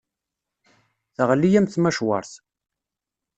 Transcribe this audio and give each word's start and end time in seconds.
Teɣli-yam 1.15 1.67
tmacwart. 1.67 2.31